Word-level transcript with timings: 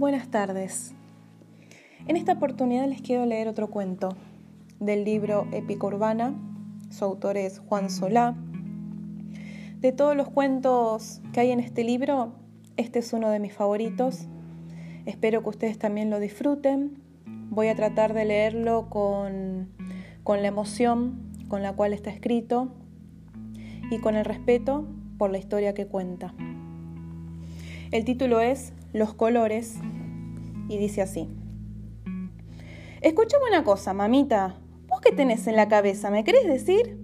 Buenas 0.00 0.30
tardes. 0.30 0.94
En 2.06 2.16
esta 2.16 2.32
oportunidad 2.32 2.88
les 2.88 3.02
quiero 3.02 3.26
leer 3.26 3.48
otro 3.48 3.68
cuento 3.68 4.08
del 4.78 5.04
libro 5.04 5.46
Épica 5.52 5.88
Urbana. 5.88 6.32
Su 6.88 7.04
autor 7.04 7.36
es 7.36 7.58
Juan 7.58 7.90
Solá. 7.90 8.34
De 9.80 9.92
todos 9.92 10.16
los 10.16 10.30
cuentos 10.30 11.20
que 11.34 11.40
hay 11.40 11.50
en 11.50 11.60
este 11.60 11.84
libro, 11.84 12.32
este 12.78 13.00
es 13.00 13.12
uno 13.12 13.28
de 13.28 13.40
mis 13.40 13.52
favoritos. 13.52 14.26
Espero 15.04 15.42
que 15.42 15.50
ustedes 15.50 15.78
también 15.78 16.08
lo 16.08 16.18
disfruten. 16.18 17.02
Voy 17.50 17.68
a 17.68 17.76
tratar 17.76 18.14
de 18.14 18.24
leerlo 18.24 18.88
con, 18.88 19.68
con 20.24 20.40
la 20.40 20.48
emoción 20.48 21.30
con 21.48 21.62
la 21.62 21.74
cual 21.74 21.92
está 21.92 22.08
escrito 22.08 22.72
y 23.90 23.98
con 23.98 24.16
el 24.16 24.24
respeto 24.24 24.88
por 25.18 25.30
la 25.30 25.36
historia 25.36 25.74
que 25.74 25.86
cuenta. 25.86 26.32
El 27.92 28.04
título 28.04 28.40
es 28.40 28.72
Los 28.92 29.14
colores 29.14 29.74
y 30.68 30.78
dice 30.78 31.02
así. 31.02 31.28
Escúchame 33.00 33.46
una 33.48 33.64
cosa, 33.64 33.92
mamita. 33.92 34.54
¿Vos 34.86 35.00
qué 35.00 35.10
tenés 35.10 35.48
en 35.48 35.56
la 35.56 35.66
cabeza? 35.66 36.08
¿Me 36.08 36.22
querés 36.22 36.46
decir? 36.46 36.96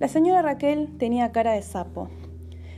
La 0.00 0.08
señora 0.08 0.42
Raquel 0.42 0.98
tenía 0.98 1.30
cara 1.30 1.52
de 1.52 1.62
sapo, 1.62 2.08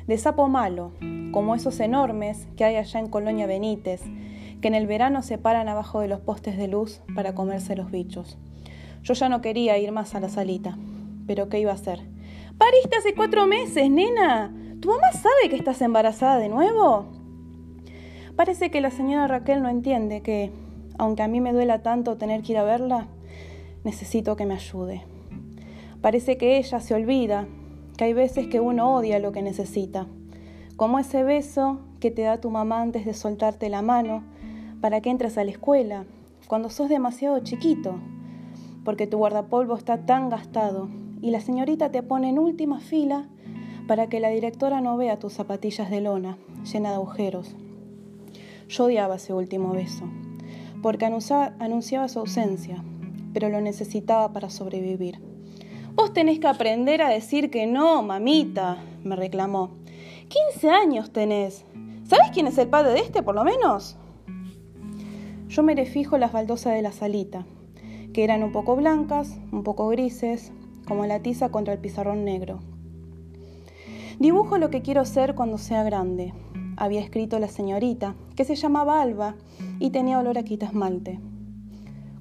de 0.06 0.18
sapo 0.18 0.48
malo, 0.48 0.92
como 1.32 1.54
esos 1.54 1.80
enormes 1.80 2.48
que 2.58 2.64
hay 2.64 2.76
allá 2.76 3.00
en 3.00 3.08
Colonia 3.08 3.46
Benítez, 3.46 4.02
que 4.60 4.68
en 4.68 4.74
el 4.74 4.86
verano 4.86 5.22
se 5.22 5.38
paran 5.38 5.70
abajo 5.70 6.00
de 6.00 6.08
los 6.08 6.20
postes 6.20 6.58
de 6.58 6.68
luz 6.68 7.00
para 7.14 7.34
comerse 7.34 7.76
los 7.76 7.90
bichos. 7.90 8.36
Yo 9.04 9.14
ya 9.14 9.30
no 9.30 9.40
quería 9.40 9.78
ir 9.78 9.90
más 9.90 10.14
a 10.14 10.20
la 10.20 10.28
salita, 10.28 10.76
pero 11.26 11.48
¿qué 11.48 11.60
iba 11.60 11.70
a 11.70 11.76
hacer? 11.76 12.00
Pariste 12.58 12.94
hace 12.98 13.14
cuatro 13.14 13.46
meses, 13.46 13.88
nena. 13.90 14.54
¿Tu 14.82 14.88
mamá 14.88 15.12
sabe 15.12 15.48
que 15.48 15.56
estás 15.56 15.80
embarazada 15.80 16.36
de 16.36 16.50
nuevo? 16.50 17.21
Parece 18.36 18.70
que 18.70 18.80
la 18.80 18.90
señora 18.90 19.26
Raquel 19.26 19.62
no 19.62 19.68
entiende 19.68 20.22
que, 20.22 20.50
aunque 20.98 21.22
a 21.22 21.28
mí 21.28 21.40
me 21.40 21.52
duela 21.52 21.82
tanto 21.82 22.16
tener 22.16 22.42
que 22.42 22.52
ir 22.52 22.58
a 22.58 22.64
verla, 22.64 23.08
necesito 23.84 24.36
que 24.36 24.46
me 24.46 24.54
ayude. 24.54 25.02
Parece 26.00 26.38
que 26.38 26.56
ella 26.56 26.80
se 26.80 26.94
olvida 26.94 27.46
que 27.96 28.04
hay 28.04 28.14
veces 28.14 28.46
que 28.46 28.58
uno 28.58 28.94
odia 28.94 29.18
lo 29.18 29.32
que 29.32 29.42
necesita, 29.42 30.06
como 30.76 30.98
ese 30.98 31.22
beso 31.22 31.80
que 32.00 32.10
te 32.10 32.22
da 32.22 32.40
tu 32.40 32.50
mamá 32.50 32.80
antes 32.80 33.04
de 33.04 33.14
soltarte 33.14 33.68
la 33.68 33.82
mano 33.82 34.24
para 34.80 35.00
que 35.00 35.10
entres 35.10 35.36
a 35.36 35.44
la 35.44 35.50
escuela, 35.50 36.06
cuando 36.48 36.70
sos 36.70 36.88
demasiado 36.88 37.38
chiquito, 37.40 38.00
porque 38.82 39.06
tu 39.06 39.18
guardapolvo 39.18 39.76
está 39.76 40.06
tan 40.06 40.30
gastado 40.30 40.88
y 41.20 41.30
la 41.30 41.40
señorita 41.40 41.90
te 41.90 42.02
pone 42.02 42.30
en 42.30 42.38
última 42.38 42.80
fila 42.80 43.28
para 43.86 44.08
que 44.08 44.20
la 44.20 44.30
directora 44.30 44.80
no 44.80 44.96
vea 44.96 45.18
tus 45.18 45.34
zapatillas 45.34 45.90
de 45.90 46.00
lona 46.00 46.38
llena 46.64 46.88
de 46.88 46.94
agujeros. 46.96 47.54
Yo 48.72 48.84
odiaba 48.84 49.16
ese 49.16 49.34
último 49.34 49.74
beso, 49.74 50.04
porque 50.80 51.04
anunciaba, 51.04 52.08
su 52.08 52.20
ausencia, 52.20 52.82
pero 53.34 53.50
lo 53.50 53.60
necesitaba 53.60 54.32
para 54.32 54.48
sobrevivir. 54.48 55.20
Vos 55.94 56.14
tenés 56.14 56.38
que 56.38 56.46
aprender 56.46 57.02
a 57.02 57.10
decir 57.10 57.50
que 57.50 57.66
no, 57.66 58.02
mamita, 58.02 58.82
me 59.04 59.14
reclamó. 59.14 59.72
15 60.28 60.70
años 60.70 61.12
tenés. 61.12 61.66
¿Sabés 62.04 62.30
quién 62.32 62.46
es 62.46 62.56
el 62.56 62.68
padre 62.68 62.92
de 62.92 63.00
este, 63.00 63.22
por 63.22 63.34
lo 63.34 63.44
menos? 63.44 63.98
Yo 65.48 65.62
me 65.62 65.84
fijo 65.84 66.16
las 66.16 66.32
baldosas 66.32 66.72
de 66.72 66.80
la 66.80 66.92
salita, 66.92 67.44
que 68.14 68.24
eran 68.24 68.42
un 68.42 68.52
poco 68.52 68.74
blancas, 68.74 69.38
un 69.52 69.64
poco 69.64 69.88
grises, 69.88 70.50
como 70.88 71.04
la 71.04 71.20
tiza 71.20 71.50
contra 71.50 71.74
el 71.74 71.80
pizarrón 71.80 72.24
negro. 72.24 72.60
Dibujo 74.18 74.56
lo 74.56 74.70
que 74.70 74.80
quiero 74.80 75.04
ser 75.04 75.34
cuando 75.34 75.58
sea 75.58 75.82
grande, 75.82 76.32
había 76.76 77.00
escrito 77.00 77.38
la 77.38 77.48
señorita, 77.48 78.14
que 78.36 78.44
se 78.44 78.54
llamaba 78.54 79.02
Alba 79.02 79.34
y 79.78 79.90
tenía 79.90 80.18
olor 80.18 80.38
a 80.38 80.42
quita 80.42 80.66
esmalte. 80.66 81.20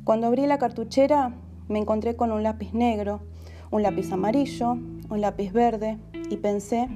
Cuando 0.04 0.28
abrí 0.28 0.48
la 0.48 0.58
cartuchera 0.58 1.34
me 1.68 1.80
encontré 1.80 2.16
con 2.16 2.32
un 2.32 2.44
lápiz 2.44 2.74
negro, 2.74 3.22
un 3.72 3.84
lápiz 3.84 4.12
amarillo, 4.12 4.72
un 4.72 5.22
lápiz 5.22 5.52
verde 5.52 5.98
y 6.30 6.38
pensé 6.38 6.90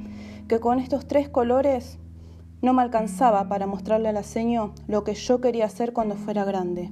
que 0.47 0.59
con 0.59 0.79
estos 0.79 1.07
tres 1.07 1.29
colores 1.29 1.97
no 2.61 2.73
me 2.73 2.81
alcanzaba 2.81 3.47
para 3.47 3.67
mostrarle 3.67 4.09
a 4.09 4.13
la 4.13 4.23
seño 4.23 4.73
lo 4.87 5.03
que 5.03 5.13
yo 5.13 5.39
quería 5.39 5.65
hacer 5.65 5.93
cuando 5.93 6.15
fuera 6.15 6.45
grande. 6.45 6.89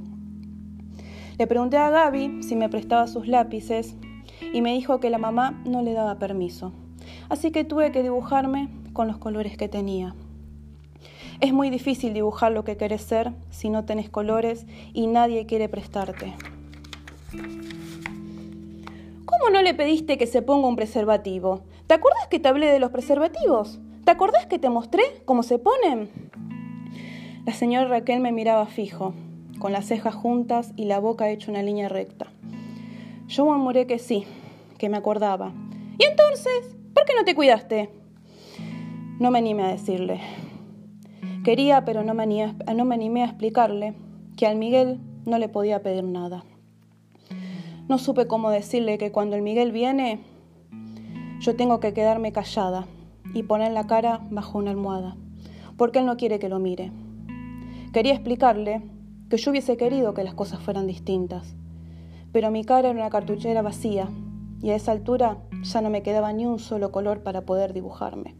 Le 1.37 1.47
pregunté 1.47 1.77
a 1.77 1.89
Gaby 1.89 2.43
si 2.43 2.55
me 2.55 2.69
prestaba 2.69 3.07
sus 3.07 3.27
lápices 3.27 3.95
y 4.53 4.61
me 4.61 4.73
dijo 4.73 4.99
que 4.99 5.09
la 5.09 5.17
mamá 5.17 5.61
no 5.65 5.81
le 5.81 5.93
daba 5.93 6.19
permiso. 6.19 6.73
Así 7.29 7.51
que 7.51 7.63
tuve 7.63 7.91
que 7.91 8.03
dibujarme 8.03 8.69
con 8.93 9.07
los 9.07 9.17
colores 9.17 9.57
que 9.57 9.67
tenía. 9.67 10.15
Es 11.43 11.51
muy 11.51 11.69
difícil 11.69 12.13
dibujar 12.13 12.53
lo 12.53 12.63
que 12.63 12.77
querés 12.77 13.01
ser 13.01 13.33
si 13.49 13.69
no 13.69 13.83
tenés 13.83 14.09
colores 14.09 14.65
y 14.93 15.07
nadie 15.07 15.45
quiere 15.45 15.67
prestarte. 15.67 16.33
¿Cómo 19.25 19.49
no 19.51 19.61
le 19.61 19.73
pediste 19.73 20.17
que 20.17 20.25
se 20.25 20.41
ponga 20.41 20.69
un 20.69 20.77
preservativo? 20.77 21.65
¿Te 21.85 21.95
acuerdas 21.95 22.27
que 22.29 22.39
te 22.39 22.47
hablé 22.47 22.67
de 22.67 22.79
los 22.79 22.91
preservativos? 22.91 23.81
¿Te 24.05 24.11
acordás 24.11 24.45
que 24.45 24.57
te 24.57 24.69
mostré 24.69 25.03
cómo 25.25 25.43
se 25.43 25.59
ponen? 25.59 26.09
La 27.45 27.51
señora 27.51 27.89
Raquel 27.89 28.21
me 28.21 28.31
miraba 28.31 28.65
fijo, 28.65 29.13
con 29.59 29.73
las 29.73 29.85
cejas 29.85 30.15
juntas 30.15 30.71
y 30.77 30.85
la 30.85 30.99
boca 30.99 31.29
hecha 31.29 31.51
una 31.51 31.61
línea 31.61 31.89
recta. 31.89 32.27
Yo 33.27 33.43
murmuré 33.43 33.85
que 33.85 33.99
sí, 33.99 34.23
que 34.77 34.87
me 34.87 34.95
acordaba. 34.95 35.51
¿Y 35.99 36.05
entonces? 36.05 36.73
¿Por 36.93 37.03
qué 37.03 37.11
no 37.17 37.25
te 37.25 37.35
cuidaste? 37.35 37.89
No 39.19 39.29
me 39.29 39.39
animé 39.39 39.63
a 39.63 39.67
decirle. 39.67 40.21
Quería, 41.43 41.83
pero 41.83 42.05
no 42.05 42.13
me, 42.13 42.23
animé, 42.23 43.21
a 43.21 43.25
explicarle 43.25 43.95
que 44.37 44.47
al 44.47 44.55
Miguel 44.55 45.01
no 45.25 45.37
le 45.37 45.49
podía 45.49 45.83
pedir 45.83 46.05
nada. 46.05 46.45
No 47.89 47.97
supe 47.97 48.27
cómo 48.27 48.49
decirle 48.49 48.97
que 48.97 49.11
cuando 49.11 49.35
el 49.35 49.41
Miguel 49.41 49.73
viene, 49.73 50.21
yo 51.41 51.57
tengo 51.57 51.81
que 51.81 51.93
quedarme 51.93 52.31
callada 52.31 52.87
y 53.33 53.43
poner 53.43 53.73
la 53.73 53.87
cara 53.87 54.21
bajo 54.31 54.57
una 54.57 54.71
almohada, 54.71 55.17
porque 55.75 55.99
él 55.99 56.05
no 56.05 56.15
quiere 56.15 56.39
que 56.39 56.47
lo 56.47 56.59
mire. 56.59 56.93
Quería 57.91 58.13
explicarle 58.13 58.81
que 59.29 59.35
yo 59.35 59.51
hubiese 59.51 59.75
querido 59.75 60.13
que 60.13 60.23
las 60.23 60.35
cosas 60.35 60.61
fueran 60.61 60.87
distintas, 60.87 61.55
pero 62.31 62.51
mi 62.51 62.63
cara 62.63 62.89
era 62.89 62.97
una 62.97 63.09
cartuchera 63.09 63.61
vacía 63.61 64.07
y 64.61 64.69
a 64.69 64.75
esa 64.75 64.93
altura 64.93 65.39
ya 65.61 65.81
no 65.81 65.89
me 65.89 66.03
quedaba 66.03 66.31
ni 66.31 66.45
un 66.45 66.57
solo 66.57 66.93
color 66.93 67.21
para 67.21 67.41
poder 67.41 67.73
dibujarme, 67.73 68.33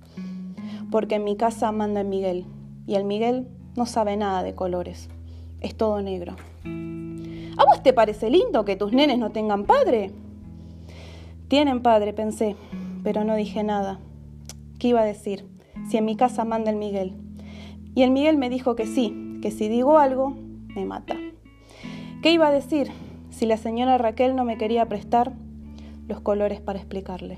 porque 0.90 1.16
en 1.16 1.25
mi 1.25 1.35
casa 1.35 1.70
manda 1.74 2.00
el 2.00 2.08
Miguel 2.08 2.46
y 2.85 2.95
el 2.95 3.05
Miguel 3.05 3.47
no 3.75 3.85
sabe 3.85 4.17
nada 4.17 4.44
de 4.44 4.55
colores. 4.55 5.09
Es 5.61 5.75
todo 5.75 6.01
negro. 6.01 6.35
¿A 6.66 7.66
vos 7.66 7.83
te 7.83 7.94
parece 7.94 8.29
lindo 8.29 8.66
que 8.66 8.75
tus 8.75 8.94
nenes 8.94 9.19
no 9.19 9.31
tengan 9.31 9.66
padre? 9.66 10.11
Tienen 11.47 11.81
padre, 11.81 12.13
pensé, 12.13 12.55
pero 13.03 13.23
no 13.23 13.35
dije 13.35 13.63
nada. 13.63 13.99
¿Qué 14.79 14.89
iba 14.89 15.01
a 15.01 15.05
decir? 15.05 15.45
Si 15.89 15.97
en 15.97 16.05
mi 16.05 16.16
casa 16.16 16.45
manda 16.45 16.72
el 16.72 16.77
Miguel. 16.77 17.13
Y 17.95 18.01
el 18.01 18.11
Miguel 18.11 18.38
me 18.38 18.49
dijo 18.49 18.75
que 18.75 18.88
sí, 18.88 19.39
que 19.41 19.51
si 19.51 19.67
digo 19.67 19.99
algo, 19.99 20.35
me 20.75 20.85
mata. 20.85 21.16
¿Qué 22.22 22.31
iba 22.31 22.47
a 22.47 22.51
decir 22.51 22.89
si 23.29 23.45
la 23.45 23.57
señora 23.57 23.97
Raquel 23.97 24.35
no 24.35 24.45
me 24.45 24.57
quería 24.57 24.88
prestar 24.88 25.33
los 26.07 26.22
colores 26.22 26.59
para 26.59 26.79
explicarle? 26.79 27.38